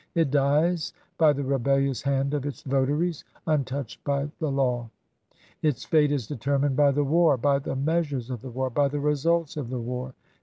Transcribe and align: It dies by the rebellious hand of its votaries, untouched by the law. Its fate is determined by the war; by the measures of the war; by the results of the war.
It 0.15 0.31
dies 0.31 0.93
by 1.19 1.31
the 1.31 1.43
rebellious 1.43 2.01
hand 2.01 2.33
of 2.33 2.43
its 2.47 2.63
votaries, 2.63 3.23
untouched 3.45 4.03
by 4.03 4.31
the 4.39 4.51
law. 4.51 4.89
Its 5.61 5.85
fate 5.85 6.11
is 6.11 6.25
determined 6.25 6.75
by 6.75 6.89
the 6.89 7.03
war; 7.05 7.37
by 7.37 7.59
the 7.59 7.75
measures 7.75 8.31
of 8.31 8.41
the 8.41 8.49
war; 8.49 8.71
by 8.71 8.87
the 8.87 8.99
results 8.99 9.57
of 9.57 9.69
the 9.69 9.77
war. 9.79 10.15